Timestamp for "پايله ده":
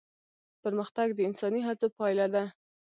1.97-2.43